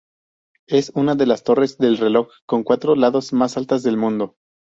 [0.65, 4.35] Es una de las torres del reloj con cuatro lados más altas del mundo.